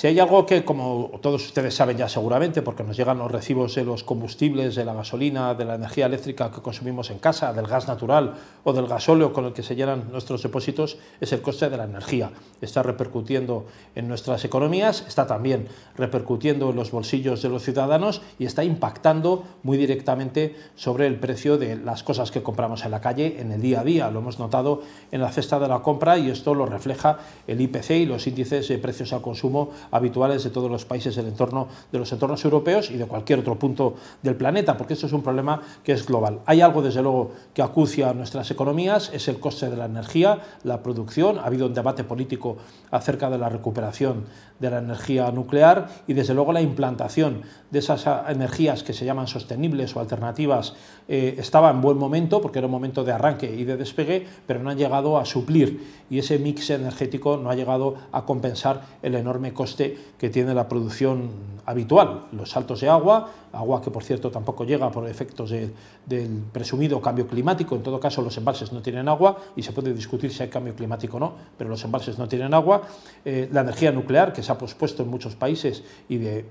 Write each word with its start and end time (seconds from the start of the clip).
Si 0.00 0.06
hay 0.06 0.18
algo 0.18 0.46
que, 0.46 0.64
como 0.64 1.10
todos 1.20 1.44
ustedes 1.44 1.74
saben 1.74 1.98
ya 1.98 2.08
seguramente, 2.08 2.62
porque 2.62 2.82
nos 2.82 2.96
llegan 2.96 3.18
los 3.18 3.30
recibos 3.30 3.74
de 3.74 3.84
los 3.84 4.02
combustibles, 4.02 4.74
de 4.74 4.86
la 4.86 4.94
gasolina, 4.94 5.52
de 5.52 5.66
la 5.66 5.74
energía 5.74 6.06
eléctrica 6.06 6.50
que 6.50 6.62
consumimos 6.62 7.10
en 7.10 7.18
casa, 7.18 7.52
del 7.52 7.66
gas 7.66 7.86
natural 7.86 8.32
o 8.64 8.72
del 8.72 8.86
gasóleo 8.86 9.34
con 9.34 9.44
el 9.44 9.52
que 9.52 9.62
se 9.62 9.76
llenan 9.76 10.10
nuestros 10.10 10.42
depósitos, 10.42 10.96
es 11.20 11.34
el 11.34 11.42
coste 11.42 11.68
de 11.68 11.76
la 11.76 11.84
energía. 11.84 12.30
Está 12.62 12.82
repercutiendo 12.82 13.66
en 13.94 14.08
nuestras 14.08 14.42
economías, 14.46 15.04
está 15.06 15.26
también 15.26 15.68
repercutiendo 15.98 16.70
en 16.70 16.76
los 16.76 16.92
bolsillos 16.92 17.42
de 17.42 17.50
los 17.50 17.62
ciudadanos 17.62 18.22
y 18.38 18.46
está 18.46 18.64
impactando 18.64 19.44
muy 19.62 19.76
directamente 19.76 20.56
sobre 20.76 21.08
el 21.08 21.16
precio 21.16 21.58
de 21.58 21.76
las 21.76 22.02
cosas 22.02 22.30
que 22.30 22.42
compramos 22.42 22.86
en 22.86 22.92
la 22.92 23.02
calle 23.02 23.36
en 23.38 23.52
el 23.52 23.60
día 23.60 23.80
a 23.80 23.84
día. 23.84 24.10
Lo 24.10 24.20
hemos 24.20 24.38
notado 24.38 24.80
en 25.12 25.20
la 25.20 25.30
cesta 25.30 25.60
de 25.60 25.68
la 25.68 25.80
compra 25.80 26.16
y 26.16 26.30
esto 26.30 26.54
lo 26.54 26.64
refleja 26.64 27.18
el 27.46 27.60
IPC 27.60 27.90
y 27.90 28.06
los 28.06 28.26
índices 28.26 28.66
de 28.68 28.78
precios 28.78 29.12
al 29.12 29.20
consumo 29.20 29.68
habituales 29.90 30.44
de 30.44 30.50
todos 30.50 30.70
los 30.70 30.84
países 30.84 31.16
del 31.16 31.26
entorno 31.26 31.68
de 31.92 31.98
los 31.98 32.12
entornos 32.12 32.44
europeos 32.44 32.90
y 32.90 32.96
de 32.96 33.06
cualquier 33.06 33.40
otro 33.40 33.58
punto 33.58 33.94
del 34.22 34.36
planeta, 34.36 34.76
porque 34.76 34.94
esto 34.94 35.06
es 35.06 35.12
un 35.12 35.22
problema 35.22 35.60
que 35.82 35.92
es 35.92 36.06
global. 36.06 36.40
Hay 36.46 36.60
algo 36.60 36.82
desde 36.82 37.02
luego 37.02 37.32
que 37.54 37.62
acucia 37.62 38.10
a 38.10 38.14
nuestras 38.14 38.50
economías, 38.50 39.10
es 39.12 39.28
el 39.28 39.38
coste 39.38 39.70
de 39.70 39.76
la 39.76 39.86
energía, 39.86 40.40
la 40.64 40.82
producción, 40.82 41.38
ha 41.38 41.44
habido 41.44 41.66
un 41.66 41.74
debate 41.74 42.04
político 42.04 42.56
acerca 42.90 43.30
de 43.30 43.38
la 43.38 43.48
recuperación 43.48 44.24
de 44.58 44.70
la 44.70 44.78
energía 44.78 45.30
nuclear 45.30 45.88
y 46.06 46.12
desde 46.12 46.34
luego 46.34 46.52
la 46.52 46.60
implantación 46.60 47.42
de 47.70 47.78
esas 47.78 48.06
energías 48.28 48.82
que 48.82 48.92
se 48.92 49.04
llaman 49.04 49.26
sostenibles 49.26 49.96
o 49.96 50.00
alternativas 50.00 50.74
eh, 51.08 51.36
estaba 51.38 51.70
en 51.70 51.80
buen 51.80 51.96
momento 51.96 52.40
porque 52.40 52.58
era 52.58 52.66
un 52.66 52.72
momento 52.72 53.02
de 53.02 53.12
arranque 53.12 53.50
y 53.50 53.64
de 53.64 53.76
despegue, 53.76 54.26
pero 54.46 54.60
no 54.60 54.70
han 54.70 54.78
llegado 54.78 55.18
a 55.18 55.24
suplir 55.24 56.04
y 56.10 56.18
ese 56.18 56.38
mix 56.38 56.68
energético 56.70 57.36
no 57.36 57.50
ha 57.50 57.54
llegado 57.54 57.96
a 58.12 58.24
compensar 58.26 58.82
el 59.02 59.14
enorme 59.14 59.54
coste 59.54 59.69
que 59.76 60.30
tiene 60.30 60.54
la 60.54 60.68
producción 60.68 61.30
habitual, 61.66 62.26
los 62.32 62.50
saltos 62.50 62.80
de 62.80 62.88
agua, 62.88 63.30
agua 63.52 63.80
que 63.80 63.90
por 63.90 64.02
cierto 64.02 64.30
tampoco 64.30 64.64
llega 64.64 64.90
por 64.90 65.08
efectos 65.08 65.50
del 65.50 66.42
presumido 66.52 67.00
cambio 67.00 67.26
climático, 67.26 67.76
en 67.76 67.82
todo 67.82 68.00
caso 68.00 68.22
los 68.22 68.36
embalses 68.36 68.72
no 68.72 68.82
tienen 68.82 69.08
agua 69.08 69.38
y 69.56 69.62
se 69.62 69.72
puede 69.72 69.92
discutir 69.92 70.32
si 70.32 70.42
hay 70.42 70.48
cambio 70.48 70.74
climático 70.74 71.16
o 71.16 71.20
no, 71.20 71.34
pero 71.56 71.70
los 71.70 71.82
embalses 71.84 72.18
no 72.18 72.28
tienen 72.28 72.54
agua, 72.54 72.82
eh, 73.24 73.48
la 73.52 73.60
energía 73.60 73.92
nuclear 73.92 74.32
que 74.32 74.42
se 74.42 74.52
ha 74.52 74.58
pospuesto 74.58 75.02
en 75.02 75.10
muchos 75.10 75.36
países 75.36 75.82
y 76.08 76.18
de, 76.18 76.44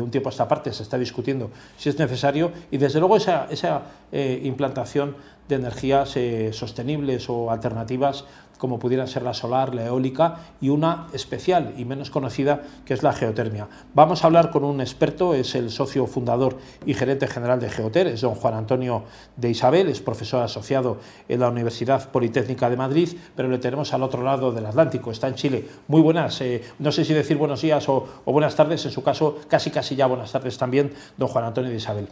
un 0.00 0.10
tiempo 0.10 0.28
a 0.28 0.32
esta 0.32 0.48
parte 0.48 0.72
se 0.72 0.82
está 0.82 0.98
discutiendo 0.98 1.50
si 1.76 1.88
es 1.88 1.98
necesario 1.98 2.52
y 2.70 2.78
desde 2.78 2.98
luego 2.98 3.16
esa, 3.16 3.46
esa 3.50 3.82
eh, 4.10 4.40
implantación 4.44 5.14
de 5.48 5.56
energías 5.56 6.16
eh, 6.16 6.52
sostenibles 6.52 7.28
o 7.28 7.50
alternativas 7.50 8.24
como 8.62 8.78
pudieran 8.78 9.08
ser 9.08 9.24
la 9.24 9.34
solar, 9.34 9.74
la 9.74 9.86
eólica 9.86 10.36
y 10.60 10.68
una 10.68 11.08
especial 11.12 11.74
y 11.76 11.84
menos 11.84 12.10
conocida 12.10 12.62
que 12.84 12.94
es 12.94 13.02
la 13.02 13.12
geotermia. 13.12 13.66
Vamos 13.92 14.22
a 14.22 14.28
hablar 14.28 14.52
con 14.52 14.62
un 14.62 14.80
experto, 14.80 15.34
es 15.34 15.56
el 15.56 15.68
socio 15.72 16.06
fundador 16.06 16.58
y 16.86 16.94
gerente 16.94 17.26
general 17.26 17.58
de 17.58 17.68
Geoter, 17.68 18.06
es 18.06 18.20
don 18.20 18.36
Juan 18.36 18.54
Antonio 18.54 19.02
de 19.36 19.50
Isabel, 19.50 19.88
es 19.88 20.00
profesor 20.00 20.44
asociado 20.44 20.98
en 21.28 21.40
la 21.40 21.48
Universidad 21.48 22.08
Politécnica 22.10 22.70
de 22.70 22.76
Madrid, 22.76 23.08
pero 23.34 23.48
le 23.48 23.58
tenemos 23.58 23.92
al 23.94 24.04
otro 24.04 24.22
lado 24.22 24.52
del 24.52 24.66
Atlántico, 24.66 25.10
está 25.10 25.26
en 25.26 25.34
Chile. 25.34 25.66
Muy 25.88 26.00
buenas, 26.00 26.40
eh, 26.40 26.62
no 26.78 26.92
sé 26.92 27.04
si 27.04 27.14
decir 27.14 27.38
buenos 27.38 27.62
días 27.62 27.88
o, 27.88 28.06
o 28.24 28.32
buenas 28.32 28.54
tardes, 28.54 28.84
en 28.84 28.92
su 28.92 29.02
caso 29.02 29.40
casi 29.48 29.72
casi 29.72 29.96
ya 29.96 30.06
buenas 30.06 30.30
tardes 30.30 30.56
también, 30.56 30.92
don 31.16 31.26
Juan 31.26 31.46
Antonio 31.46 31.68
de 31.68 31.78
Isabel. 31.78 32.06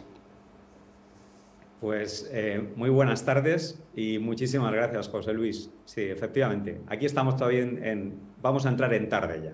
Pues 1.81 2.29
eh, 2.31 2.61
muy 2.75 2.91
buenas 2.91 3.25
tardes 3.25 3.81
y 3.95 4.19
muchísimas 4.19 4.71
gracias, 4.71 5.07
José 5.09 5.33
Luis. 5.33 5.71
Sí, 5.85 6.01
efectivamente. 6.01 6.79
Aquí 6.87 7.07
estamos 7.07 7.35
todavía 7.35 7.61
en, 7.61 8.19
Vamos 8.39 8.67
a 8.67 8.69
entrar 8.69 8.93
en 8.93 9.09
tarde 9.09 9.41
ya. 9.45 9.53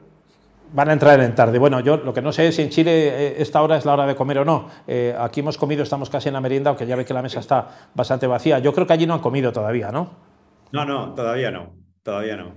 Van 0.74 0.90
a 0.90 0.94
entrar 0.94 1.22
en 1.22 1.34
tarde. 1.34 1.58
Bueno, 1.58 1.80
yo 1.80 1.96
lo 1.96 2.14
que 2.14 2.22
no 2.22 2.34
sé 2.34 2.50
es 2.50 2.56
si 2.58 2.64
en 2.64 2.70
Chile 2.70 2.92
eh, 2.92 3.36
esta 3.38 3.62
hora 3.62 3.78
es 3.78 3.86
la 3.86 3.94
hora 3.94 4.06
de 4.06 4.14
comer 4.14 4.40
o 4.40 4.46
no. 4.46 4.68
Eh, 4.86 5.16
aquí 5.18 5.40
hemos 5.40 5.58
comido, 5.58 5.84
estamos 5.84 6.10
casi 6.10 6.28
en 6.28 6.34
la 6.34 6.42
merienda, 6.42 6.70
aunque 6.70 6.86
ya 6.86 6.98
ve 6.98 7.06
que 7.06 7.14
la 7.14 7.22
mesa 7.22 7.40
está 7.40 7.90
bastante 7.96 8.28
vacía. 8.28 8.60
Yo 8.60 8.74
creo 8.74 8.86
que 8.86 8.92
allí 8.92 9.08
no 9.08 9.14
han 9.14 9.22
comido 9.22 9.54
todavía, 9.54 9.90
¿no? 9.94 10.10
No, 10.74 10.84
no, 10.84 11.14
todavía 11.14 11.50
no. 11.50 11.76
Todavía 12.04 12.36
no. 12.36 12.52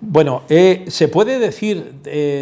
Bueno, 0.00 0.42
¿se 0.48 1.06
puede 1.06 1.38
decir, 1.38 2.00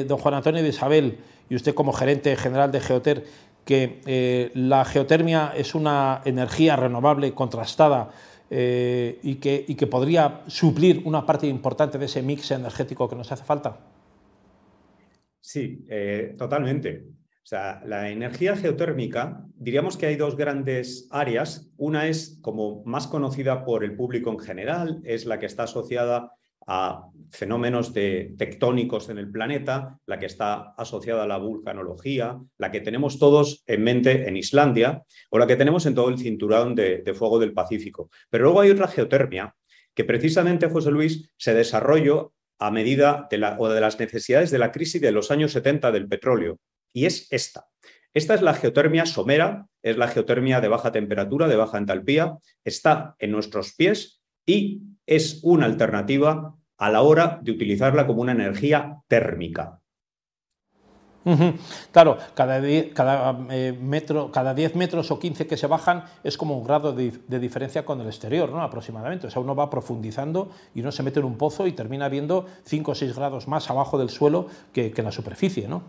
don 0.08 0.16
Juan 0.16 0.34
Antonio 0.36 0.62
de 0.62 0.68
Isabel, 0.70 1.18
y 1.48 1.56
usted 1.56 1.74
como 1.74 1.92
gerente 1.92 2.34
general 2.36 2.72
de 2.72 2.80
Geoter, 2.80 3.24
que 3.64 4.00
eh, 4.06 4.50
la 4.54 4.84
geotermia 4.84 5.52
es 5.56 5.74
una 5.74 6.20
energía 6.24 6.76
renovable 6.76 7.32
contrastada 7.32 8.10
eh, 8.50 9.18
y, 9.22 9.36
que, 9.36 9.64
y, 9.66 9.74
que, 9.74 9.86
podría 9.86 10.42
suplir 10.46 11.02
una 11.04 11.24
parte 11.24 11.46
importante 11.46 11.98
de 11.98 12.04
ese 12.04 12.22
mix 12.22 12.50
energético 12.50 13.08
que 13.08 13.16
nos 13.16 13.32
hace 13.32 13.44
falta? 13.44 13.78
Sí, 15.40 15.84
eh, 15.88 16.34
totalmente. 16.38 17.06
O 17.42 17.46
sea, 17.46 17.82
la 17.84 18.10
energía 18.10 18.56
geotérmica, 18.56 19.44
diríamos 19.56 19.96
que 19.96 20.06
hay 20.06 20.16
dos 20.16 20.36
grandes 20.36 21.08
áreas. 21.10 21.70
Una 21.76 22.06
es 22.06 22.38
como 22.40 22.82
más 22.84 23.06
conocida 23.06 23.64
por 23.64 23.84
el 23.84 23.96
público 23.96 24.30
en 24.30 24.38
general, 24.38 25.02
es 25.04 25.26
la 25.26 25.38
que 25.38 25.46
está 25.46 25.64
asociada 25.64 26.32
a 26.66 27.08
fenómenos 27.30 27.92
de, 27.92 28.34
tectónicos 28.38 29.08
en 29.08 29.18
el 29.18 29.30
planeta, 29.30 29.98
la 30.06 30.18
que 30.18 30.26
está 30.26 30.74
asociada 30.76 31.24
a 31.24 31.26
la 31.26 31.38
vulcanología, 31.38 32.38
la 32.58 32.70
que 32.70 32.80
tenemos 32.80 33.18
todos 33.18 33.62
en 33.66 33.82
mente 33.82 34.28
en 34.28 34.36
Islandia 34.36 35.02
o 35.30 35.38
la 35.38 35.46
que 35.46 35.56
tenemos 35.56 35.86
en 35.86 35.94
todo 35.94 36.08
el 36.08 36.18
cinturón 36.18 36.74
de, 36.74 37.02
fuego 37.14 37.38
del 37.38 37.52
Pacífico. 37.52 38.10
Pero 38.30 38.44
luego 38.44 38.60
hay 38.60 38.70
otra 38.70 38.88
geotermia 38.88 39.54
que 39.94 40.04
precisamente, 40.04 40.68
José 40.68 40.90
Luis, 40.90 41.30
se 41.36 41.54
desarrolló 41.54 42.32
a 42.58 42.70
medida 42.70 43.26
de, 43.30 43.36
de 43.38 43.80
las 43.80 43.98
necesidades 43.98 44.50
de 44.50 44.58
la 44.58 44.72
crisis 44.72 45.00
de 45.00 45.12
los 45.12 45.30
años 45.30 45.52
70 45.52 45.92
del 45.92 46.08
petróleo. 46.08 46.58
Y 46.92 47.06
es 47.06 47.26
esta. 47.30 47.66
Esta 48.12 48.34
es 48.34 48.42
la 48.42 48.54
geotermia 48.54 49.06
somera, 49.06 49.66
es 49.82 49.96
la 49.96 50.06
geotermia 50.06 50.60
de 50.60 50.68
baja 50.68 50.92
temperatura, 50.92 51.48
de 51.48 51.56
baja 51.56 51.78
entalpía, 51.78 52.38
está 52.62 53.16
en 53.18 53.32
nuestros 53.32 53.74
pies 53.74 54.22
y 54.46 54.82
es 55.06 55.40
una 55.42 55.66
alternativa 55.66 56.54
a 56.76 56.90
la 56.90 57.02
hora 57.02 57.40
de 57.42 57.52
utilizarla 57.52 58.06
como 58.06 58.22
una 58.22 58.32
energía 58.32 58.98
térmica. 59.08 59.80
Claro, 61.90 62.18
cada, 62.34 62.60
cada, 62.92 63.38
eh, 63.50 63.72
metro, 63.80 64.30
cada 64.30 64.52
10 64.52 64.76
metros 64.76 65.10
o 65.10 65.18
15 65.18 65.46
que 65.46 65.56
se 65.56 65.66
bajan 65.66 66.04
es 66.22 66.36
como 66.36 66.58
un 66.58 66.64
grado 66.64 66.92
de, 66.92 67.12
diferencia 67.38 67.84
con 67.84 68.00
el 68.00 68.06
exterior, 68.06 68.50
¿no? 68.50 68.62
aproximadamente. 68.62 69.26
O 69.26 69.30
sea, 69.30 69.40
uno 69.40 69.54
va 69.54 69.70
profundizando 69.70 70.50
y 70.74 70.80
uno 70.80 70.92
se 70.92 71.02
mete 71.02 71.20
en 71.20 71.26
un 71.26 71.38
pozo 71.38 71.66
y 71.66 71.72
termina 71.72 72.08
viendo 72.08 72.46
5 72.64 72.90
o 72.90 72.94
6 72.94 73.16
grados 73.16 73.48
más 73.48 73.70
abajo 73.70 73.98
del 73.98 74.10
suelo 74.10 74.48
que, 74.72 74.92
en 74.94 75.04
la 75.04 75.12
superficie. 75.12 75.66
¿no? 75.66 75.82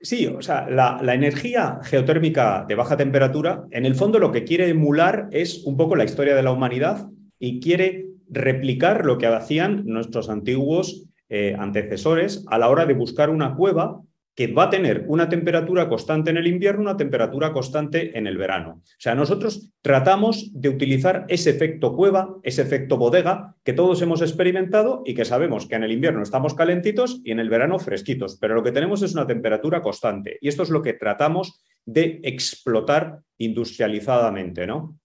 Sí, 0.00 0.26
o 0.28 0.42
sea, 0.42 0.70
la, 0.70 1.00
la, 1.02 1.14
energía 1.14 1.80
geotérmica 1.82 2.64
de 2.68 2.76
baja 2.76 2.96
temperatura, 2.96 3.64
en 3.72 3.84
el 3.84 3.96
fondo 3.96 4.20
lo 4.20 4.30
que 4.30 4.44
quiere 4.44 4.68
emular 4.68 5.28
es 5.32 5.64
un 5.64 5.76
poco 5.76 5.96
la 5.96 6.04
historia 6.04 6.36
de 6.36 6.42
la 6.42 6.52
humanidad 6.52 7.10
y 7.40 7.58
quiere 7.58 8.06
replicar 8.28 9.04
lo 9.04 9.18
que 9.18 9.26
hacían 9.26 9.84
nuestros 9.86 10.30
antiguos 10.30 11.08
eh, 11.28 11.56
antecesores 11.58 12.44
a 12.48 12.58
la 12.58 12.68
hora 12.68 12.86
de 12.86 12.94
buscar 12.94 13.30
una 13.30 13.56
cueva 13.56 14.00
que 14.34 14.46
va 14.46 14.64
a 14.64 14.70
tener 14.70 15.04
una 15.08 15.28
temperatura 15.28 15.88
constante 15.88 16.30
en 16.30 16.36
el 16.36 16.46
invierno, 16.46 16.82
una 16.82 16.96
temperatura 16.96 17.52
constante 17.52 18.16
en 18.16 18.26
el 18.26 18.38
verano. 18.38 18.80
O 18.82 19.00
sea, 19.00 19.14
nosotros 19.14 19.70
tratamos 19.82 20.50
de 20.54 20.68
utilizar 20.68 21.26
ese 21.28 21.50
efecto 21.50 21.94
cueva, 21.94 22.36
ese 22.42 22.62
efecto 22.62 22.96
bodega 22.96 23.56
que 23.64 23.72
todos 23.72 24.00
hemos 24.02 24.22
experimentado 24.22 25.02
y 25.04 25.14
que 25.14 25.24
sabemos 25.24 25.66
que 25.66 25.74
en 25.74 25.84
el 25.84 25.92
invierno 25.92 26.22
estamos 26.22 26.54
calentitos 26.54 27.20
y 27.24 27.32
en 27.32 27.40
el 27.40 27.50
verano 27.50 27.78
fresquitos, 27.78 28.38
pero 28.40 28.54
lo 28.54 28.62
que 28.62 28.72
tenemos 28.72 29.02
es 29.02 29.14
una 29.14 29.26
temperatura 29.26 29.82
constante 29.82 30.38
y 30.40 30.48
esto 30.48 30.62
es 30.62 30.70
lo 30.70 30.82
que 30.82 30.94
tratamos 30.94 31.62
de 31.84 32.20
explotar 32.22 33.20
industrializadamente, 33.36 34.66
¿no? 34.66 34.98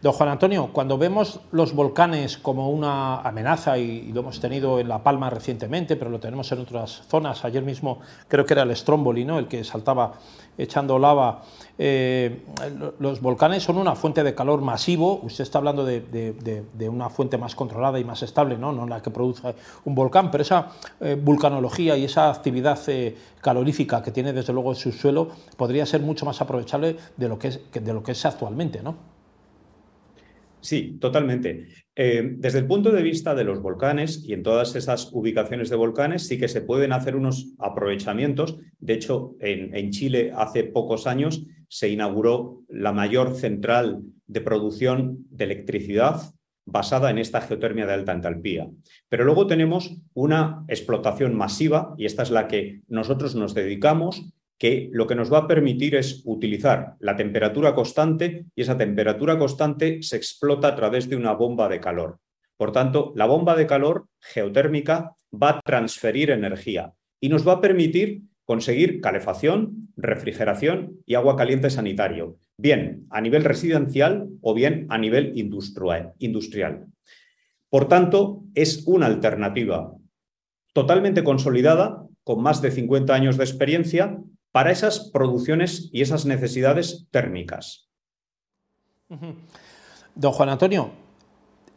Don 0.00 0.12
Juan 0.12 0.28
Antonio, 0.28 0.70
cuando 0.72 0.98
vemos 0.98 1.40
los 1.50 1.74
volcanes 1.74 2.38
como 2.38 2.70
una 2.70 3.20
amenaza, 3.20 3.78
y, 3.78 4.12
lo 4.12 4.20
hemos 4.20 4.40
tenido 4.40 4.78
en 4.78 4.88
La 4.88 5.02
Palma 5.02 5.30
recientemente, 5.30 5.96
pero 5.96 6.10
lo 6.10 6.20
tenemos 6.20 6.50
en 6.52 6.60
otras 6.60 7.02
zonas, 7.08 7.44
ayer 7.44 7.62
mismo 7.62 8.00
creo 8.28 8.44
que 8.44 8.54
era 8.54 8.62
el 8.62 8.74
Stromboli, 8.76 9.24
¿no? 9.24 9.38
el 9.38 9.48
que 9.48 9.64
saltaba 9.64 10.14
echando 10.58 10.98
lava, 10.98 11.42
eh, 11.78 12.44
los 12.98 13.20
volcanes 13.20 13.62
son 13.62 13.78
una 13.78 13.94
fuente 13.94 14.22
de 14.22 14.34
calor 14.34 14.60
masivo, 14.60 15.20
usted 15.22 15.42
está 15.44 15.58
hablando 15.58 15.84
de, 15.84 16.88
una 16.88 17.08
fuente 17.08 17.38
más 17.38 17.54
controlada 17.54 17.98
y 17.98 18.04
más 18.04 18.22
estable, 18.22 18.58
no, 18.58 18.72
no 18.72 18.86
la 18.86 19.00
que 19.00 19.10
produce 19.10 19.54
un 19.84 19.94
volcán, 19.94 20.30
pero 20.30 20.42
esa 20.42 20.68
eh, 21.00 21.18
vulcanología 21.20 21.96
y 21.96 22.04
esa 22.04 22.30
actividad 22.30 22.78
eh, 22.88 23.16
calorífica 23.40 24.02
que 24.02 24.10
tiene 24.10 24.32
desde 24.32 24.52
luego 24.52 24.70
el 24.70 24.76
subsuelo 24.76 25.28
podría 25.56 25.86
ser 25.86 26.02
mucho 26.02 26.26
más 26.26 26.40
aprovechable 26.40 26.96
de 27.16 27.28
lo 27.28 27.38
que 27.38 27.48
es, 27.48 27.60
de 27.72 27.92
lo 27.92 28.02
que 28.02 28.12
es 28.12 28.26
actualmente, 28.26 28.82
¿no? 28.82 29.11
Sí, 30.62 30.96
totalmente. 31.00 31.66
Eh, 31.96 32.36
desde 32.36 32.60
el 32.60 32.66
punto 32.66 32.92
de 32.92 33.02
vista 33.02 33.34
de 33.34 33.42
los 33.42 33.60
volcanes 33.60 34.24
y 34.24 34.32
en 34.32 34.44
todas 34.44 34.76
esas 34.76 35.10
ubicaciones 35.12 35.68
de 35.70 35.76
volcanes 35.76 36.28
sí 36.28 36.38
que 36.38 36.46
se 36.46 36.62
pueden 36.62 36.92
hacer 36.92 37.16
unos 37.16 37.52
aprovechamientos. 37.58 38.58
De 38.78 38.94
hecho, 38.94 39.34
en, 39.40 39.90
Chile 39.90 40.32
hace 40.34 40.62
pocos 40.62 41.08
años 41.08 41.44
se 41.68 41.88
inauguró 41.88 42.62
la 42.68 42.92
mayor 42.92 43.34
central 43.34 44.02
de 44.28 44.40
producción 44.40 45.26
de 45.30 45.44
electricidad 45.44 46.32
basada 46.64 47.10
en 47.10 47.18
esta 47.18 47.40
geotermia 47.40 47.84
de 47.86 47.94
alta 47.94 48.12
entalpía. 48.12 48.70
Pero 49.08 49.24
luego 49.24 49.48
tenemos 49.48 49.96
una 50.14 50.64
explotación 50.68 51.34
masiva, 51.34 51.92
y 51.98 52.06
esta 52.06 52.22
es 52.22 52.30
la 52.30 52.46
que 52.46 52.82
nosotros 52.86 53.34
nos 53.34 53.52
dedicamos, 53.52 54.32
que 54.62 54.90
lo 54.92 55.08
que 55.08 55.16
nos 55.16 55.32
va 55.32 55.38
a 55.38 55.48
permitir 55.48 55.96
es 55.96 56.22
utilizar 56.24 56.94
la 57.00 57.16
temperatura 57.16 57.74
constante 57.74 58.46
y 58.54 58.62
esa 58.62 58.78
temperatura 58.78 59.36
constante 59.36 60.00
se 60.04 60.14
explota 60.14 60.68
a 60.68 60.76
través 60.76 61.08
de 61.08 61.16
una 61.16 61.32
bomba 61.32 61.68
de 61.68 61.80
calor. 61.80 62.20
Por 62.56 62.70
tanto, 62.70 63.12
la 63.16 63.26
bomba 63.26 63.56
de 63.56 63.66
calor 63.66 64.06
geotérmica 64.20 65.16
va 65.34 65.48
a 65.48 65.60
transferir 65.62 66.30
energía 66.30 66.92
y 67.20 67.28
nos 67.28 67.44
va 67.44 67.54
a 67.54 67.60
permitir 67.60 68.22
conseguir 68.44 69.00
calefacción, 69.00 69.88
refrigeración 69.96 71.00
y 71.06 71.16
agua 71.16 71.34
caliente 71.34 71.68
sanitario, 71.68 72.36
bien 72.56 73.08
a 73.10 73.20
nivel 73.20 73.42
residencial 73.42 74.28
o 74.42 74.54
bien 74.54 74.86
a 74.90 74.98
nivel 74.98 75.32
industrial. 75.34 76.86
Por 77.68 77.88
tanto, 77.88 78.44
es 78.54 78.84
una 78.86 79.06
alternativa 79.06 79.92
totalmente 80.72 81.24
consolidada, 81.24 82.06
con 82.22 82.40
más 82.40 82.62
de 82.62 82.70
50 82.70 83.12
años 83.12 83.36
de 83.36 83.42
experiencia, 83.42 84.22
para 84.52 84.70
esas 84.70 85.10
producciones 85.10 85.88
y 85.92 86.02
esas 86.02 86.24
necesidades 86.26 87.06
térmicas. 87.10 87.88
Don 90.14 90.32
Juan 90.32 90.48
Antonio, 90.48 90.92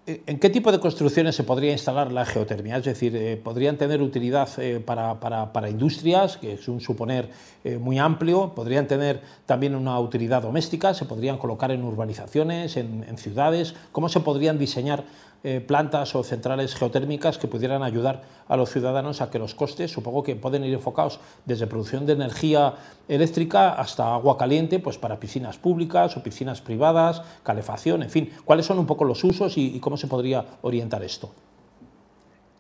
¿En 0.08 0.38
qué 0.38 0.52
tipo 0.52 0.72
de 0.72 0.80
construcciones 0.80 1.36
se 1.36 1.44
podría 1.44 1.72
instalar 1.72 2.12
la 2.12 2.28
geotermia? 2.28 2.78
Es 2.78 2.86
decir, 2.86 3.16
eh, 3.16 3.38
¿podrían 3.38 3.76
tener 3.76 4.04
utilidad 4.04 4.48
eh, 4.60 4.80
para, 4.80 5.68
industrias, 5.68 6.38
que 6.38 6.54
es 6.54 6.68
un 6.68 6.80
suponer 6.80 7.32
eh, 7.64 7.80
muy 7.80 7.98
amplio? 7.98 8.54
¿Podrían 8.54 8.86
tener 8.86 9.22
también 9.48 9.74
una 9.74 10.00
utilidad 10.00 10.44
doméstica? 10.44 10.94
¿Se 10.94 11.06
podrían 11.06 11.40
colocar 11.40 11.72
en 11.72 11.84
urbanizaciones, 11.84 12.78
en 12.78 13.18
ciudades? 13.18 13.74
¿Cómo 13.92 14.08
se 14.08 14.20
podrían 14.20 14.60
diseñar 14.60 15.06
eh, 15.48 15.62
plantas 15.62 16.16
o 16.16 16.24
centrales 16.24 16.74
geotérmicas 16.74 17.38
que 17.38 17.48
pudieran 17.48 17.84
ayudar 17.84 18.24
a 18.48 18.58
los 18.58 18.72
ciudadanos 18.72 19.22
a 19.22 19.30
que 19.30 19.38
los 19.38 19.54
costes, 19.54 19.92
supongo 19.92 20.24
que 20.24 20.36
pueden 20.36 20.64
ir 20.64 20.74
enfocados 20.74 21.20
desde 21.46 21.68
producción 21.68 22.08
de 22.08 22.14
energía 22.14 22.74
eléctrica 23.08 23.70
hasta 23.74 24.16
agua 24.16 24.40
caliente, 24.40 24.80
pues 24.80 24.98
para 24.98 25.20
piscinas 25.20 25.60
públicas 25.60 26.18
o 26.18 26.24
piscinas 26.24 26.62
privadas, 26.62 27.22
calefacción, 27.44 28.02
en 28.02 28.10
fin, 28.10 28.32
¿cuáles 28.44 28.66
son 28.66 28.80
un 28.80 28.88
poco 28.88 29.06
los 29.06 29.24
usos 29.24 29.56
y, 29.56 29.80
cómo 29.80 29.98
se 29.98 30.08
podría 30.08 30.44
orientar 30.64 31.04
esto? 31.04 31.32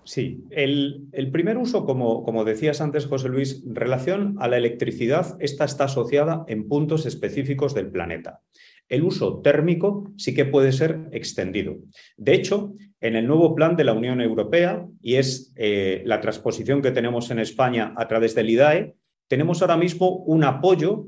Sí, 0.03 0.45
el, 0.51 1.09
primer 1.31 1.57
uso, 1.57 1.87
como, 1.87 2.23
como, 2.23 2.43
decías 2.43 2.81
antes, 2.81 3.07
José 3.07 3.29
Luis, 3.29 3.63
relación 3.65 4.35
a 4.39 4.47
la 4.47 4.57
electricidad, 4.57 5.35
esta 5.39 5.65
está 5.65 5.85
asociada 5.85 6.45
en 6.47 6.67
puntos 6.67 7.07
específicos 7.07 7.73
del 7.73 7.89
planeta 7.89 8.41
el 8.89 9.03
uso 9.03 9.41
térmico 9.41 10.11
sí 10.17 10.33
que 10.33 10.45
puede 10.45 10.71
ser 10.71 11.07
extendido. 11.11 11.77
De 12.17 12.33
hecho, 12.33 12.73
en 13.01 13.15
el 13.15 13.27
nuevo 13.27 13.55
plan 13.55 13.75
de 13.75 13.83
la 13.83 13.93
Unión 13.93 14.21
Europea, 14.21 14.85
y 15.01 15.15
es 15.15 15.53
eh, 15.55 16.01
la 16.05 16.21
transposición 16.21 16.81
que 16.81 16.91
tenemos 16.91 17.31
en 17.31 17.39
España 17.39 17.93
a 17.97 18.07
través 18.07 18.35
del 18.35 18.49
IDAE, 18.49 18.95
tenemos 19.27 19.61
ahora 19.61 19.77
mismo 19.77 20.17
un 20.25 20.43
apoyo 20.43 21.07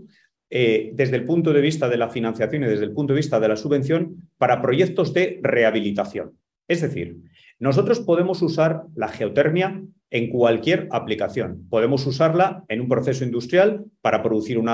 eh, 0.49 0.91
desde 0.93 1.17
el 1.17 1.25
punto 1.25 1.53
de 1.53 1.61
vista 1.61 1.89
de 1.89 1.97
la 1.97 2.09
financiación 2.09 2.63
y 2.63 2.67
desde 2.67 2.85
el 2.85 2.93
punto 2.93 3.13
de 3.13 3.17
vista 3.17 3.39
de 3.39 3.47
la 3.47 3.57
subvención 3.57 4.29
para 4.37 4.61
proyectos 4.61 5.13
de 5.13 5.39
rehabilitación. 5.43 6.37
Es 6.67 6.81
decir, 6.81 7.17
nosotros 7.59 7.99
podemos 7.99 8.41
usar 8.41 8.83
la 8.95 9.07
geotermia 9.07 9.83
en 10.09 10.29
cualquier 10.29 10.87
aplicación. 10.91 11.67
Podemos 11.69 12.05
usarla 12.05 12.63
en 12.69 12.81
un 12.81 12.87
proceso 12.87 13.25
industrial 13.25 13.85
para 14.01 14.23
producir 14.23 14.57
un 14.57 14.69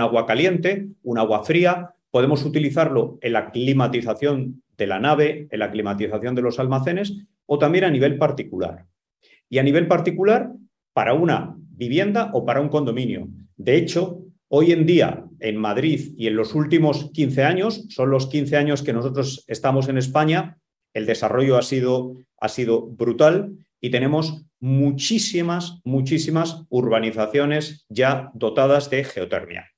agua 0.00 0.26
caliente, 0.26 0.88
un 1.02 1.18
agua 1.18 1.44
fría, 1.44 1.94
Podemos 2.14 2.44
utilizarlo 2.44 3.18
en 3.22 3.32
la 3.32 3.50
climatización 3.50 4.62
de 4.78 4.86
la 4.86 5.00
nave, 5.00 5.48
en 5.50 5.58
la 5.58 5.72
climatización 5.72 6.36
de 6.36 6.42
los 6.42 6.60
almacenes 6.60 7.12
o 7.44 7.58
también 7.58 7.82
a 7.82 7.90
nivel 7.90 8.18
particular. 8.18 8.86
Y 9.50 9.58
a 9.58 9.64
nivel 9.64 9.88
particular, 9.88 10.52
para 10.92 11.14
una 11.14 11.56
vivienda 11.58 12.30
o 12.32 12.44
para 12.44 12.60
un 12.60 12.68
condominio. 12.68 13.26
De 13.56 13.74
hecho, 13.74 14.20
hoy 14.46 14.70
en 14.70 14.86
día 14.86 15.24
en 15.40 15.56
Madrid 15.56 16.14
y 16.16 16.28
en 16.28 16.36
los 16.36 16.54
últimos 16.54 17.10
15 17.10 17.42
años, 17.42 17.84
son 17.88 18.10
los 18.10 18.28
15 18.28 18.58
años 18.58 18.84
que 18.84 18.92
nosotros 18.92 19.44
estamos 19.48 19.88
en 19.88 19.98
España, 19.98 20.58
el 20.92 21.06
desarrollo 21.06 21.58
ha 21.58 21.62
sido, 21.62 22.14
ha 22.38 22.48
sido 22.48 22.86
brutal 22.86 23.56
y 23.80 23.90
tenemos 23.90 24.46
muchísimas, 24.60 25.80
muchísimas 25.82 26.62
urbanizaciones 26.68 27.86
ya 27.88 28.30
dotadas 28.34 28.88
de 28.88 29.02
geotermia. 29.02 29.73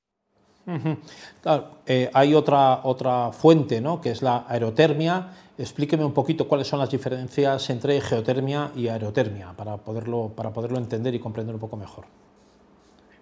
Eh, 1.85 2.09
hay 2.13 2.33
otra, 2.35 2.81
otra 2.83 3.31
fuente, 3.31 3.79
¿no? 3.79 4.01
que 4.01 4.11
es 4.11 4.21
la 4.21 4.45
aerotermia. 4.47 5.29
Explíqueme 5.57 6.03
un 6.03 6.13
poquito 6.13 6.47
cuáles 6.47 6.67
son 6.67 6.79
las 6.79 6.91
diferencias 6.91 7.69
entre 7.69 7.99
geotermia 8.01 8.71
y 8.75 8.89
aerotermia 8.89 9.53
para 9.55 9.77
poderlo, 9.77 10.33
para 10.35 10.51
poderlo 10.51 10.77
entender 10.77 11.15
y 11.15 11.19
comprender 11.19 11.55
un 11.55 11.61
poco 11.61 11.77
mejor. 11.77 12.05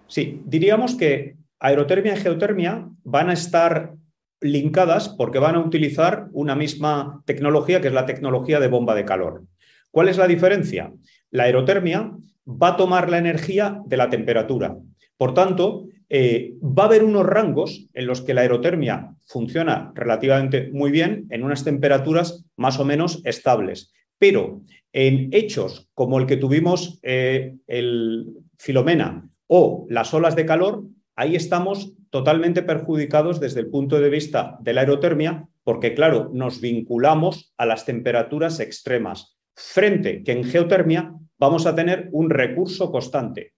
Sí, 0.08 0.42
diríamos 0.44 0.94
que 0.96 1.36
aerotermia 1.58 2.14
y 2.14 2.20
geotermia 2.20 2.88
van 3.04 3.30
a 3.30 3.32
estar 3.32 3.94
linkadas 4.40 5.08
porque 5.08 5.38
van 5.38 5.54
a 5.54 5.60
utilizar 5.60 6.28
una 6.32 6.54
misma 6.54 7.22
tecnología, 7.24 7.80
que 7.80 7.88
es 7.88 7.94
la 7.94 8.06
tecnología 8.06 8.60
de 8.60 8.68
bomba 8.68 8.94
de 8.94 9.04
calor. 9.04 9.44
¿Cuál 9.90 10.08
es 10.08 10.18
la 10.18 10.26
diferencia? 10.26 10.92
La 11.30 11.44
aerotermia 11.44 12.12
va 12.46 12.68
a 12.68 12.76
tomar 12.76 13.08
la 13.08 13.18
energía 13.18 13.80
de 13.86 13.96
la 13.96 14.10
temperatura. 14.10 14.76
Por 15.16 15.32
tanto, 15.32 15.86
eh, 16.08 16.54
va 16.62 16.84
a 16.84 16.86
haber 16.86 17.02
unos 17.02 17.26
rangos 17.26 17.88
en 17.92 18.06
los 18.06 18.20
que 18.20 18.34
la 18.34 18.42
aerotermia 18.42 19.14
funciona 19.24 19.92
relativamente 19.94 20.70
muy 20.72 20.90
bien 20.90 21.26
en 21.30 21.42
unas 21.42 21.64
temperaturas 21.64 22.44
más 22.56 22.78
o 22.78 22.84
menos 22.84 23.22
estables. 23.24 23.92
Pero 24.18 24.62
en 24.92 25.28
hechos 25.32 25.88
como 25.94 26.18
el 26.18 26.26
que 26.26 26.36
tuvimos 26.36 27.00
eh, 27.02 27.56
el 27.66 28.34
Filomena 28.58 29.28
o 29.46 29.86
las 29.90 30.14
olas 30.14 30.36
de 30.36 30.46
calor, 30.46 30.84
ahí 31.16 31.36
estamos 31.36 31.92
totalmente 32.10 32.62
perjudicados 32.62 33.40
desde 33.40 33.60
el 33.60 33.68
punto 33.68 34.00
de 34.00 34.08
vista 34.08 34.58
de 34.60 34.72
la 34.72 34.82
aerotermia, 34.82 35.48
porque 35.64 35.92
claro, 35.94 36.30
nos 36.32 36.60
vinculamos 36.60 37.52
a 37.58 37.66
las 37.66 37.84
temperaturas 37.84 38.60
extremas, 38.60 39.36
frente 39.54 40.22
que 40.22 40.32
en 40.32 40.44
geotermia 40.44 41.12
vamos 41.38 41.66
a 41.66 41.74
tener 41.74 42.08
un 42.12 42.30
recurso 42.30 42.90
constante. 42.90 43.52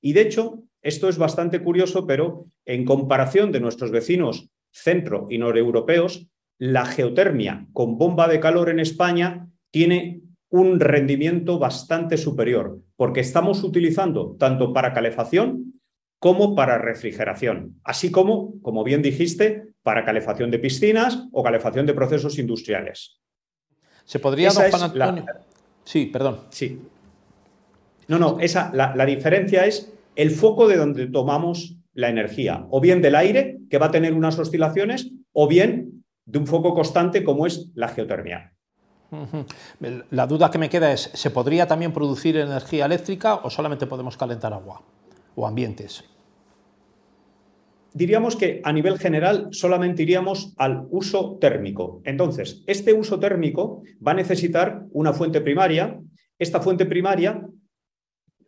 Y 0.00 0.12
de 0.12 0.22
hecho, 0.22 0.64
esto 0.82 1.08
es 1.08 1.16
bastante 1.16 1.62
curioso, 1.62 2.06
pero 2.06 2.46
en 2.66 2.84
comparación 2.84 3.52
de 3.52 3.60
nuestros 3.60 3.90
vecinos 3.90 4.48
centro 4.72 5.28
y 5.30 5.38
noreuropeos, 5.38 6.26
la 6.58 6.84
geotermia 6.84 7.66
con 7.72 7.98
bomba 7.98 8.28
de 8.28 8.40
calor 8.40 8.68
en 8.68 8.80
España 8.80 9.48
tiene 9.70 10.22
un 10.48 10.80
rendimiento 10.80 11.58
bastante 11.58 12.16
superior, 12.16 12.80
porque 12.96 13.20
estamos 13.20 13.62
utilizando 13.62 14.36
tanto 14.38 14.72
para 14.72 14.92
calefacción 14.92 15.80
como 16.18 16.54
para 16.54 16.78
refrigeración, 16.78 17.80
así 17.84 18.10
como, 18.10 18.60
como 18.60 18.84
bien 18.84 19.02
dijiste, 19.02 19.74
para 19.82 20.04
calefacción 20.04 20.50
de 20.50 20.58
piscinas 20.58 21.26
o 21.32 21.42
calefacción 21.42 21.86
de 21.86 21.94
procesos 21.94 22.38
industriales. 22.38 23.18
Se 24.04 24.18
podría, 24.18 24.50
Sí, 25.84 26.06
perdón. 26.06 26.42
Sí. 26.50 26.80
No, 28.06 28.18
no, 28.18 28.38
esa, 28.38 28.70
la 28.72 29.06
diferencia 29.06 29.66
es 29.66 29.92
el 30.16 30.30
foco 30.30 30.68
de 30.68 30.76
donde 30.76 31.06
tomamos 31.06 31.76
la 31.94 32.08
energía, 32.08 32.66
o 32.70 32.80
bien 32.80 33.02
del 33.02 33.14
aire, 33.14 33.58
que 33.70 33.78
va 33.78 33.86
a 33.86 33.90
tener 33.90 34.14
unas 34.14 34.38
oscilaciones, 34.38 35.10
o 35.32 35.48
bien 35.48 36.04
de 36.24 36.38
un 36.38 36.46
foco 36.46 36.74
constante 36.74 37.24
como 37.24 37.46
es 37.46 37.70
la 37.74 37.88
geotermia. 37.88 38.52
La 40.10 40.26
duda 40.26 40.50
que 40.50 40.58
me 40.58 40.70
queda 40.70 40.92
es, 40.92 41.10
¿se 41.12 41.30
podría 41.30 41.66
también 41.66 41.92
producir 41.92 42.36
energía 42.36 42.86
eléctrica 42.86 43.36
o 43.36 43.50
solamente 43.50 43.86
podemos 43.86 44.16
calentar 44.16 44.54
agua 44.54 44.82
o 45.34 45.46
ambientes? 45.46 46.04
Diríamos 47.92 48.36
que 48.36 48.62
a 48.64 48.72
nivel 48.72 48.98
general 48.98 49.48
solamente 49.50 50.02
iríamos 50.02 50.54
al 50.56 50.86
uso 50.90 51.36
térmico. 51.38 52.00
Entonces, 52.04 52.62
este 52.66 52.94
uso 52.94 53.20
térmico 53.20 53.82
va 54.06 54.12
a 54.12 54.14
necesitar 54.14 54.84
una 54.92 55.12
fuente 55.12 55.42
primaria. 55.42 56.00
Esta 56.38 56.60
fuente 56.60 56.86
primaria 56.86 57.46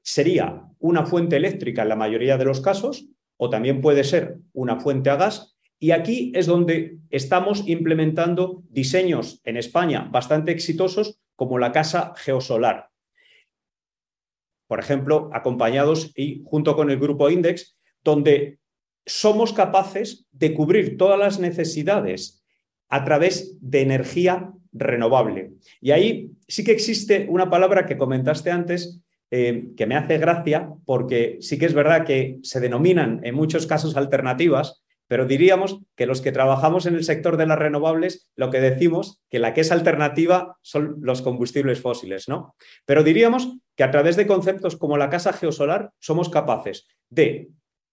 sería 0.04 0.62
una 0.78 1.06
fuente 1.06 1.36
eléctrica 1.36 1.82
en 1.82 1.88
la 1.88 1.96
mayoría 1.96 2.36
de 2.36 2.44
los 2.44 2.60
casos, 2.60 3.06
o 3.36 3.50
también 3.50 3.80
puede 3.80 4.04
ser 4.04 4.36
una 4.52 4.78
fuente 4.78 5.10
a 5.10 5.16
gas. 5.16 5.56
Y 5.80 5.90
aquí 5.90 6.30
es 6.34 6.46
donde 6.46 6.98
estamos 7.10 7.66
implementando 7.66 8.62
diseños 8.68 9.40
en 9.44 9.56
España 9.56 10.08
bastante 10.12 10.52
exitosos, 10.52 11.20
como 11.36 11.58
la 11.58 11.72
casa 11.72 12.12
geosolar. 12.16 12.90
Por 14.68 14.78
ejemplo, 14.78 15.30
acompañados 15.32 16.12
y 16.16 16.42
junto 16.44 16.76
con 16.76 16.90
el 16.90 16.98
grupo 16.98 17.28
Index, 17.28 17.76
donde 18.04 18.58
somos 19.04 19.52
capaces 19.52 20.26
de 20.30 20.54
cubrir 20.54 20.96
todas 20.96 21.18
las 21.18 21.40
necesidades 21.40 22.44
a 22.88 23.04
través 23.04 23.56
de 23.60 23.80
energía 23.80 24.52
renovable. 24.72 25.52
Y 25.80 25.90
ahí 25.90 26.30
sí 26.46 26.62
que 26.62 26.72
existe 26.72 27.26
una 27.28 27.50
palabra 27.50 27.86
que 27.86 27.98
comentaste 27.98 28.50
antes, 28.50 29.03
eh, 29.36 29.72
que 29.76 29.86
me 29.86 29.96
hace 29.96 30.18
gracia 30.18 30.70
porque 30.86 31.38
sí 31.40 31.58
que 31.58 31.66
es 31.66 31.74
verdad 31.74 32.06
que 32.06 32.38
se 32.44 32.60
denominan 32.60 33.18
en 33.24 33.34
muchos 33.34 33.66
casos 33.66 33.96
alternativas, 33.96 34.84
pero 35.08 35.26
diríamos 35.26 35.80
que 35.96 36.06
los 36.06 36.20
que 36.20 36.30
trabajamos 36.30 36.86
en 36.86 36.94
el 36.94 37.02
sector 37.02 37.36
de 37.36 37.46
las 37.46 37.58
renovables, 37.58 38.30
lo 38.36 38.50
que 38.50 38.60
decimos 38.60 39.20
que 39.28 39.40
la 39.40 39.52
que 39.52 39.62
es 39.62 39.72
alternativa 39.72 40.56
son 40.62 40.98
los 41.00 41.20
combustibles 41.20 41.80
fósiles, 41.80 42.28
¿no? 42.28 42.54
Pero 42.86 43.02
diríamos 43.02 43.56
que 43.74 43.82
a 43.82 43.90
través 43.90 44.14
de 44.14 44.28
conceptos 44.28 44.76
como 44.76 44.96
la 44.96 45.10
casa 45.10 45.32
geosolar 45.32 45.90
somos 45.98 46.28
capaces 46.28 46.86
de 47.10 47.48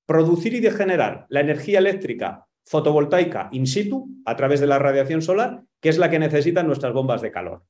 producir 0.06 0.54
y 0.54 0.60
de 0.60 0.70
generar 0.70 1.26
la 1.30 1.40
energía 1.40 1.80
eléctrica 1.80 2.46
fotovoltaica 2.66 3.50
in 3.52 3.66
situ 3.66 4.10
a 4.26 4.36
través 4.36 4.60
de 4.60 4.68
la 4.68 4.78
radiación 4.78 5.24
solar, 5.24 5.64
que 5.82 5.90
es 5.90 5.98
la 5.98 6.12
que 6.12 6.20
necesitan 6.20 6.68
nuestras 6.68 6.94
bombas 6.94 7.24
de 7.24 7.32
calor. 7.32 7.64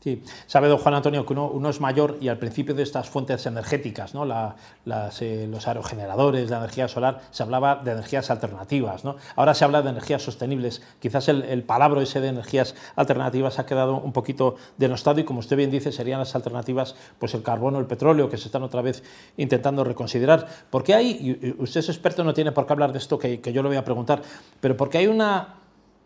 Sí, 0.00 0.22
sabe 0.46 0.68
don 0.68 0.78
Juan 0.78 0.94
Antonio 0.94 1.26
que 1.26 1.32
uno, 1.32 1.68
es 1.68 1.80
mayor 1.80 2.18
y 2.20 2.28
al 2.28 2.38
principio 2.38 2.72
de 2.72 2.84
estas 2.84 3.08
fuentes 3.08 3.46
energéticas, 3.46 4.14
¿no? 4.14 4.24
Eh, 4.26 5.48
los 5.50 5.66
aerogeneradores, 5.66 6.50
la 6.50 6.58
energía 6.58 6.86
solar, 6.86 7.22
se 7.32 7.42
hablaba 7.42 7.76
de 7.76 7.90
energías 7.90 8.30
alternativas. 8.30 9.04
¿no? 9.04 9.16
Ahora 9.34 9.54
se 9.54 9.64
habla 9.64 9.82
de 9.82 9.90
energías 9.90 10.22
sostenibles. 10.22 10.82
Quizás 11.00 11.28
el, 11.28 11.42
el, 11.42 11.64
palabra 11.64 12.00
ese 12.00 12.20
de 12.20 12.28
energías 12.28 12.76
alternativas 12.94 13.58
ha 13.58 13.66
quedado 13.66 13.96
un 13.96 14.12
poquito 14.12 14.54
denostado 14.76 15.18
y 15.18 15.24
como 15.24 15.40
usted 15.40 15.56
bien 15.56 15.72
dice, 15.72 15.90
serían 15.90 16.20
las 16.20 16.36
alternativas 16.36 16.94
pues 17.18 17.34
el 17.34 17.42
carbono, 17.42 17.80
el 17.80 17.86
petróleo, 17.86 18.30
que 18.30 18.36
se 18.36 18.46
están 18.46 18.62
otra 18.62 18.82
vez 18.82 19.02
intentando 19.36 19.82
reconsiderar. 19.82 20.46
Porque 20.70 20.94
hay, 20.94 21.56
usted 21.58 21.80
es 21.80 21.88
experto, 21.88 22.22
no 22.22 22.34
tiene 22.34 22.52
por 22.52 22.66
qué 22.66 22.72
hablar 22.72 22.92
de 22.92 22.98
esto 22.98 23.18
que, 23.18 23.40
que 23.40 23.52
yo 23.52 23.64
le 23.64 23.68
voy 23.68 23.78
a 23.78 23.84
preguntar, 23.84 24.22
pero 24.60 24.76
porque 24.76 24.98
hay 24.98 25.08
una 25.08 25.57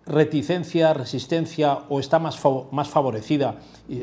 reticencia, 0.06 0.92
resistencia 0.92 1.78
o 1.88 2.00
está 2.00 2.18
más, 2.18 2.38
más 2.70 2.88
favorecida, 2.88 3.56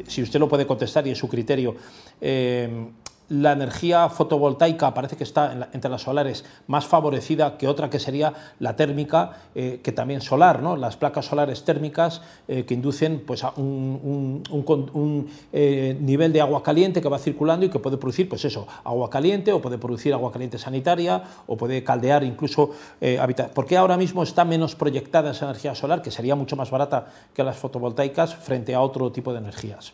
si 0.07 0.21
usted 0.21 0.39
lo 0.39 0.47
puede 0.47 0.65
contestar 0.65 1.05
y 1.07 1.11
es 1.11 1.17
su 1.17 1.27
criterio, 1.27 1.75
eh, 2.21 2.89
la 3.29 3.53
energía 3.53 4.09
fotovoltaica 4.09 4.93
parece 4.93 5.15
que 5.15 5.23
está 5.23 5.69
entre 5.71 5.89
las 5.89 6.01
solares 6.01 6.43
más 6.67 6.85
favorecida 6.85 7.57
que 7.57 7.67
otra 7.67 7.89
que 7.89 7.99
sería 7.99 8.33
la 8.59 8.75
térmica, 8.75 9.37
eh, 9.55 9.79
que 9.83 9.91
también 9.91 10.21
solar, 10.21 10.61
¿no? 10.61 10.75
las 10.75 10.97
placas 10.97 11.27
solares 11.27 11.63
térmicas 11.63 12.21
eh, 12.47 12.65
que 12.65 12.73
inducen 12.73 13.23
pues, 13.25 13.43
a 13.43 13.53
un, 13.55 15.29
eh, 15.53 15.97
nivel 15.99 16.33
de 16.33 16.41
agua 16.41 16.63
caliente 16.63 17.01
que 17.01 17.09
va 17.09 17.19
circulando 17.19 17.65
y 17.65 17.69
que 17.69 17.79
puede 17.79 17.97
producir 17.97 18.27
pues 18.27 18.45
eso, 18.45 18.67
agua 18.83 19.09
caliente 19.09 19.51
o 19.51 19.61
puede 19.61 19.77
producir 19.77 20.13
agua 20.13 20.31
caliente 20.31 20.57
sanitaria 20.57 21.23
o 21.47 21.55
puede 21.55 21.83
caldear 21.83 22.23
incluso 22.23 22.71
habitat. 23.19 23.51
¿Por 23.51 23.65
qué 23.65 23.77
ahora 23.77 23.97
mismo 23.97 24.23
está 24.23 24.43
menos 24.45 24.75
proyectada 24.75 25.31
esa 25.31 25.45
energía 25.45 25.75
solar, 25.75 26.01
que 26.01 26.11
sería 26.11 26.35
mucho 26.35 26.55
más 26.55 26.71
barata 26.71 27.07
que 27.33 27.43
las 27.43 27.57
fotovoltaicas, 27.57 28.35
frente 28.35 28.75
a 28.75 28.81
otro 28.81 29.11
tipo 29.11 29.31
de 29.31 29.39
energías? 29.39 29.93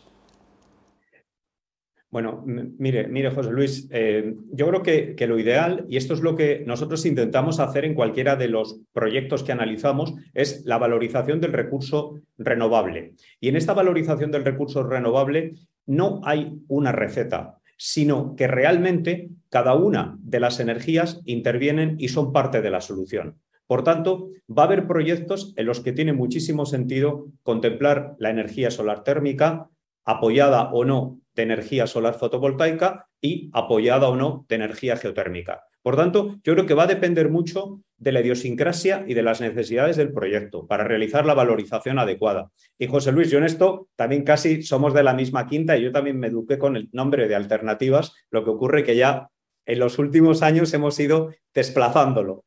Bueno, 2.08 2.44
mire, 2.46 3.08
mire, 3.08 3.30
José 3.30 3.50
Luis, 3.50 3.88
eh, 3.90 4.36
yo 4.52 4.68
creo 4.68 4.82
que, 4.82 5.26
lo 5.26 5.38
ideal, 5.38 5.84
y 5.88 5.96
esto 5.96 6.14
es 6.14 6.20
lo 6.20 6.36
que 6.36 6.62
nosotros 6.64 7.04
intentamos 7.04 7.58
hacer 7.58 7.84
en 7.84 7.94
cualquiera 7.94 8.36
de 8.36 8.48
los 8.48 8.80
proyectos 8.92 9.42
que 9.42 9.52
analizamos, 9.52 10.14
es 10.32 10.64
la 10.64 10.78
valorización 10.78 11.40
del 11.40 11.52
recurso 11.52 12.20
renovable. 12.38 13.14
Y 13.40 13.48
en 13.48 13.56
esta 13.56 13.74
valorización 13.74 14.30
del 14.30 14.44
recurso 14.44 14.84
renovable 14.84 15.56
no 15.84 16.20
hay 16.24 16.54
una 16.68 16.92
receta, 16.92 17.58
sino 17.76 18.36
que 18.36 18.46
realmente 18.46 19.28
cada 19.50 19.74
una 19.74 20.16
de 20.20 20.40
las 20.40 20.60
energías 20.60 21.20
intervienen 21.24 21.96
y 21.98 22.08
son 22.08 22.32
parte 22.32 22.62
de 22.62 22.70
la 22.70 22.80
solución. 22.80 23.40
Por 23.66 23.82
tanto, 23.82 24.30
va 24.48 24.62
a 24.62 24.66
haber 24.66 24.86
proyectos 24.86 25.52
en 25.56 25.66
los 25.66 25.80
que 25.80 25.92
tiene 25.92 26.12
muchísimo 26.12 26.66
sentido 26.66 27.26
contemplar 27.42 28.14
la 28.18 28.30
energía 28.30 28.70
solar 28.70 29.02
térmica, 29.02 29.68
apoyada 30.04 30.70
o 30.72 30.84
no 30.84 31.18
de 31.36 31.42
energía 31.42 31.86
solar 31.86 32.14
fotovoltaica 32.14 33.06
y 33.20 33.50
apoyada 33.52 34.08
o 34.08 34.16
no 34.16 34.46
de 34.48 34.56
energía 34.56 34.96
geotérmica. 34.96 35.62
Por 35.82 35.94
tanto, 35.94 36.36
yo 36.42 36.54
creo 36.54 36.66
que 36.66 36.74
va 36.74 36.82
a 36.84 36.88
depender 36.88 37.30
mucho 37.30 37.80
de 37.96 38.10
la 38.10 38.20
idiosincrasia 38.20 39.04
y 39.06 39.14
de 39.14 39.22
las 39.22 39.40
necesidades 39.40 39.96
del 39.96 40.12
proyecto 40.12 40.66
para 40.66 40.82
realizar 40.82 41.24
la 41.24 41.34
valorización 41.34 42.00
adecuada. 42.00 42.50
Y 42.76 42.88
José 42.88 43.12
Luis, 43.12 43.30
yo 43.30 43.38
en 43.38 43.44
esto 43.44 43.88
también 43.94 44.24
casi 44.24 44.62
somos 44.62 44.94
de 44.94 45.04
la 45.04 45.14
misma 45.14 45.46
quinta 45.46 45.76
y 45.76 45.82
yo 45.82 45.92
también 45.92 46.18
me 46.18 46.26
eduqué 46.26 46.58
con 46.58 46.76
el 46.76 46.88
nombre 46.90 47.28
de 47.28 47.36
alternativas, 47.36 48.14
lo 48.30 48.42
que 48.42 48.50
ocurre 48.50 48.82
que 48.82 48.96
ya 48.96 49.28
en 49.64 49.78
los 49.78 49.98
últimos 49.98 50.42
años 50.42 50.74
hemos 50.74 50.98
ido 50.98 51.30
desplazándolo. 51.54 52.45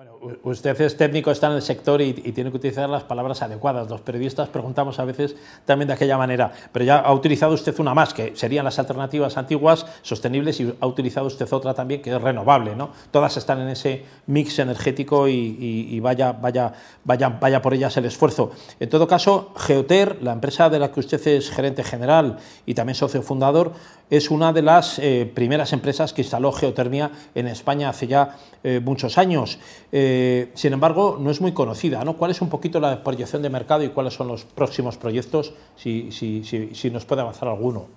Bueno, 0.00 0.18
usted 0.44 0.80
es 0.80 0.96
técnico, 0.96 1.30
está 1.30 1.48
en 1.48 1.56
el 1.56 1.60
sector 1.60 2.00
y, 2.00 2.14
tiene 2.14 2.50
que 2.50 2.56
utilizar 2.56 2.88
las 2.88 3.02
palabras 3.02 3.42
adecuadas. 3.42 3.90
Los 3.90 4.00
periodistas 4.00 4.48
preguntamos 4.48 4.98
a 4.98 5.04
veces 5.04 5.36
también 5.66 5.88
de 5.88 5.92
aquella 5.92 6.16
manera, 6.16 6.52
pero 6.72 6.86
ya 6.86 7.00
ha 7.00 7.12
utilizado 7.12 7.52
usted 7.52 7.78
una 7.78 7.92
más, 7.92 8.14
que 8.14 8.34
serían 8.34 8.64
las 8.64 8.78
alternativas 8.78 9.36
antiguas, 9.36 9.84
sostenibles, 10.00 10.58
y 10.58 10.74
ha 10.80 10.86
utilizado 10.86 11.26
usted 11.26 11.46
otra 11.52 11.74
también, 11.74 12.00
que 12.00 12.16
es 12.16 12.22
renovable. 12.22 12.74
¿no? 12.74 12.92
Todas 13.10 13.36
están 13.36 13.60
en 13.60 13.68
ese 13.68 14.02
mix 14.24 14.58
energético 14.58 15.28
y, 15.28 16.00
vaya, 16.00 16.32
vaya, 16.32 16.72
vaya, 17.04 17.28
vaya 17.38 17.60
por 17.60 17.74
ellas 17.74 17.94
el 17.98 18.06
esfuerzo. 18.06 18.52
En 18.80 18.88
todo 18.88 19.06
caso, 19.06 19.52
Geoter, 19.54 20.22
la 20.22 20.32
empresa 20.32 20.70
de 20.70 20.78
la 20.78 20.90
que 20.90 21.00
usted 21.00 21.26
es 21.26 21.50
gerente 21.50 21.84
general 21.84 22.38
y 22.64 22.72
también 22.72 22.94
socio 22.94 23.20
fundador, 23.20 23.74
es 24.10 24.30
una 24.30 24.52
de 24.52 24.62
las 24.62 24.98
eh, 24.98 25.30
primeras 25.32 25.72
empresas 25.72 26.12
que 26.12 26.22
instaló 26.22 26.52
geotermia 26.52 27.12
en 27.34 27.46
España 27.46 27.88
hace 27.88 28.08
ya 28.08 28.36
eh, 28.64 28.80
muchos 28.84 29.16
años. 29.18 29.58
Eh, 29.92 30.50
sin 30.54 30.72
embargo, 30.72 31.18
no 31.20 31.30
es 31.30 31.40
muy 31.40 31.52
conocida. 31.52 32.04
¿no? 32.04 32.16
¿Cuál 32.16 32.30
es 32.30 32.40
un 32.40 32.48
poquito 32.48 32.80
la 32.80 33.02
proyección 33.02 33.42
de 33.42 33.50
mercado 33.50 33.84
y 33.84 33.88
cuáles 33.88 34.14
son 34.14 34.28
los 34.28 34.44
próximos 34.44 34.96
proyectos, 34.96 35.54
si, 35.76 36.10
si, 36.12 36.90
nos 36.90 37.04
puede 37.04 37.22
avanzar 37.22 37.48
alguno? 37.48 37.88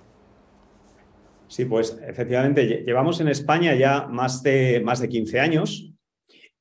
Sí, 1.47 1.65
pues 1.65 1.99
efectivamente, 2.07 2.83
llevamos 2.85 3.21
en 3.21 3.27
España 3.27 3.75
ya 3.75 4.07
más 4.07 4.41
de, 4.41 4.81
más 4.83 4.99
de 5.01 5.09
15 5.09 5.39
años 5.39 5.93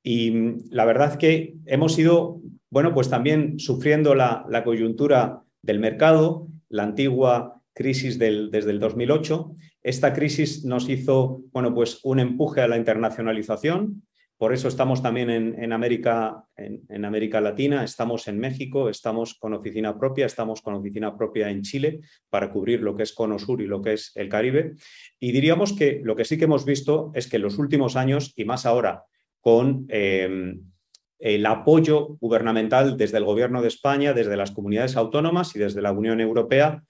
y 0.03 0.31
mm, 0.31 0.65
la 0.71 0.85
verdad 0.85 1.17
que 1.17 1.55
hemos 1.67 1.99
ido, 1.99 2.41
bueno, 2.71 2.93
pues 2.93 3.09
también 3.09 3.59
sufriendo 3.59 4.15
la, 4.15 4.63
coyuntura 4.65 5.43
del 5.63 5.79
mercado, 5.79 6.49
la 6.69 6.83
antigua 6.83 7.63
crisis 7.73 8.19
del, 8.19 8.51
desde 8.51 8.71
el 8.71 8.81
2008. 8.81 9.55
Esta 9.83 10.13
crisis 10.13 10.65
nos 10.65 10.89
hizo, 10.91 11.41
bueno, 11.53 11.75
pues 11.75 12.01
un 12.05 12.21
empuje 12.21 12.61
a 12.61 12.69
la 12.69 12.77
internacionalización, 12.77 14.03
por 14.43 14.53
eso 14.53 14.67
estamos 14.67 15.01
también 15.01 15.31
en, 15.31 15.73
América, 15.73 16.45
en, 16.57 17.05
América 17.05 17.41
Latina, 17.41 17.85
estamos 17.85 18.27
en 18.27 18.41
México, 18.41 18.89
estamos 18.89 19.35
con 19.35 19.55
oficina 19.55 19.97
propia, 19.97 20.27
estamos 20.27 20.63
con 20.63 20.75
oficina 20.75 21.17
propia 21.17 21.49
en 21.49 21.63
Chile 21.63 22.01
para 22.29 22.51
cubrir 22.51 22.81
lo 22.81 22.97
que 22.97 23.05
es 23.05 23.13
Cono 23.13 23.39
Sur 23.39 23.63
y 23.63 23.69
lo 23.69 23.81
que 23.81 23.93
es 23.93 24.11
el 24.17 24.29
Caribe. 24.29 24.75
Y 25.21 25.31
diríamos 25.31 25.73
que 25.75 26.01
lo 26.03 26.17
que 26.17 26.25
sí 26.25 26.39
que 26.39 26.47
hemos 26.47 26.65
visto 26.65 27.13
es 27.15 27.29
que 27.29 27.37
en 27.37 27.43
los 27.43 27.57
últimos 27.57 27.95
años, 27.95 28.33
y 28.35 28.45
más 28.45 28.67
ahora, 28.67 29.05
con 29.41 29.87
em, 29.91 30.61
el 31.21 31.47
apoyo 31.47 32.17
gubernamental 32.21 32.97
desde 32.97 33.19
el 33.19 33.25
Gobierno 33.25 33.63
de 33.63 33.69
España, 33.69 34.13
desde 34.13 34.37
las 34.37 34.51
comunidades 34.51 34.97
autónomas 34.97 35.55
y 35.55 35.61
desde 35.61 35.83
la 35.83 35.93
Unión 35.93 36.21
Europea, 36.21 36.83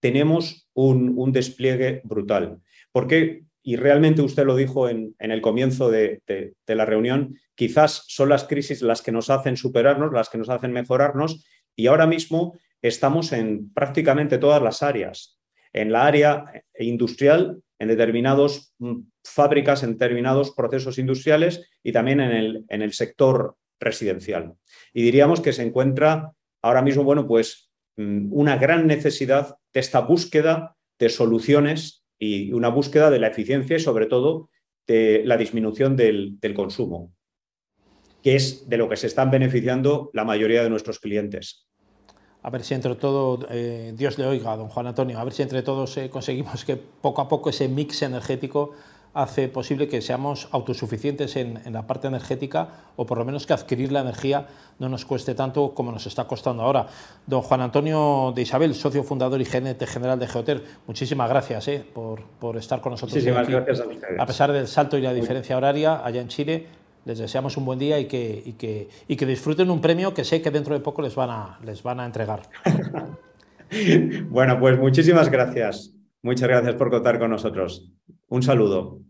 tenemos 0.00 0.68
un, 0.74 1.12
un 1.16 1.30
despliegue 1.30 2.00
brutal. 2.02 2.58
Porque 2.90 3.45
y 3.68 3.74
realmente 3.74 4.22
usted 4.22 4.46
lo 4.46 4.54
dijo 4.54 4.88
en, 4.88 5.16
el 5.18 5.40
comienzo 5.40 5.90
de, 5.90 6.22
la 6.68 6.84
reunión, 6.84 7.36
quizás 7.56 8.04
son 8.06 8.28
las 8.28 8.44
crisis 8.44 8.80
las 8.80 9.02
que 9.02 9.10
nos 9.10 9.28
hacen 9.28 9.56
superarnos, 9.56 10.12
las 10.12 10.28
que 10.28 10.38
nos 10.38 10.48
hacen 10.50 10.70
mejorarnos, 10.70 11.44
y 11.74 11.88
ahora 11.88 12.06
mismo 12.06 12.56
estamos 12.80 13.32
en 13.32 13.72
prácticamente 13.74 14.38
todas 14.38 14.62
las 14.62 14.84
áreas. 14.84 15.40
En 15.72 15.90
la 15.90 16.06
área 16.06 16.44
industrial, 16.78 17.60
en 17.80 17.88
determinadas 17.88 18.72
mm, 18.78 19.00
fábricas, 19.24 19.82
en 19.82 19.94
determinados 19.94 20.52
procesos 20.52 20.96
industriales 20.98 21.68
y 21.82 21.90
también 21.90 22.20
en 22.20 22.30
el, 22.30 22.64
en 22.68 22.82
el 22.82 22.92
sector 22.92 23.56
residencial. 23.80 24.54
Y 24.94 25.02
diríamos 25.02 25.40
que 25.40 25.52
se 25.52 25.64
encuentra 25.64 26.30
ahora 26.62 26.82
mismo, 26.82 27.02
bueno, 27.02 27.26
pues 27.26 27.68
mm, 27.96 28.28
una 28.30 28.58
gran 28.58 28.86
necesidad 28.86 29.56
de 29.74 29.80
esta 29.80 30.02
búsqueda 30.02 30.76
de 31.00 31.08
soluciones 31.08 32.05
y 32.18 32.52
una 32.52 32.68
búsqueda 32.68 33.10
de 33.10 33.18
la 33.18 33.28
eficiencia 33.28 33.76
y 33.76 33.80
sobre 33.80 34.06
todo 34.06 34.48
de 34.86 35.22
la 35.24 35.36
disminución 35.36 35.96
del, 35.96 36.38
consumo, 36.54 37.12
que 38.22 38.36
es 38.36 38.68
de 38.68 38.76
lo 38.76 38.88
que 38.88 38.96
se 38.96 39.08
están 39.08 39.30
beneficiando 39.30 40.10
la 40.12 40.24
mayoría 40.24 40.62
de 40.62 40.70
nuestros 40.70 40.98
clientes. 41.00 41.66
A 42.42 42.50
ver 42.50 42.62
si 42.62 42.74
entre 42.74 42.94
todo, 42.94 43.46
eh, 43.50 43.92
Dios 43.96 44.18
le 44.18 44.26
oiga, 44.26 44.56
don 44.56 44.68
Juan 44.68 44.86
Antonio, 44.86 45.18
a 45.18 45.24
ver 45.24 45.32
si 45.32 45.42
entre 45.42 45.62
todos 45.62 45.96
eh, 45.96 46.08
conseguimos 46.08 46.64
que 46.64 46.76
poco 46.76 47.20
a 47.20 47.28
poco 47.28 47.50
ese 47.50 47.66
mix 47.66 48.02
energético 48.02 48.72
hace 49.16 49.48
posible 49.48 49.88
que 49.88 50.02
seamos 50.02 50.48
autosuficientes 50.52 51.36
en, 51.36 51.60
la 51.72 51.86
parte 51.86 52.06
energética 52.06 52.68
o 52.96 53.06
por 53.06 53.16
lo 53.16 53.24
menos 53.24 53.46
que 53.46 53.54
adquirir 53.54 53.90
la 53.90 54.00
energía 54.00 54.46
no 54.78 54.90
nos 54.90 55.06
cueste 55.06 55.34
tanto 55.34 55.72
como 55.74 55.90
nos 55.90 56.06
está 56.06 56.24
costando 56.24 56.62
ahora. 56.62 56.86
Don 57.26 57.40
Juan 57.40 57.62
Antonio 57.62 58.32
de 58.36 58.42
Isabel, 58.42 58.74
socio 58.74 59.02
fundador 59.02 59.40
y 59.40 59.46
gerente 59.46 59.86
general 59.86 60.18
de 60.18 60.26
Geoter, 60.26 60.62
muchísimas 60.86 61.30
gracias 61.30 61.66
eh, 61.68 61.84
por, 61.92 62.20
estar 62.58 62.82
con 62.82 62.92
nosotros. 62.92 63.14
Muchísimas 63.14 63.48
gracias 63.48 63.80
a 63.80 63.88
ustedes. 63.88 64.20
A 64.20 64.26
pesar 64.26 64.52
del 64.52 64.68
salto 64.68 64.98
y 64.98 65.00
la 65.00 65.14
diferencia 65.14 65.56
horaria 65.56 66.04
allá 66.04 66.20
en 66.20 66.28
Chile, 66.28 66.66
les 67.06 67.18
deseamos 67.18 67.56
un 67.56 67.64
buen 67.64 67.78
día 67.78 67.98
y 67.98 68.04
que, 68.04 68.54
que, 68.58 68.88
y 69.08 69.16
que 69.16 69.24
disfruten 69.24 69.70
un 69.70 69.80
premio 69.80 70.12
que 70.12 70.24
sé 70.24 70.42
que 70.42 70.50
dentro 70.50 70.74
de 70.74 70.80
poco 70.80 71.00
les 71.00 71.14
van 71.14 71.30
a, 71.30 71.58
les 71.64 71.82
van 71.82 72.00
a 72.00 72.04
entregar. 72.04 72.42
bueno, 74.28 74.60
pues 74.60 74.78
muchísimas 74.78 75.30
gracias. 75.30 75.94
Muchas 76.22 76.48
gracias 76.48 76.74
por 76.74 76.90
contar 76.90 77.18
con 77.18 77.30
nosotros. 77.30 77.90
Un 78.28 78.42
saludo. 78.42 79.05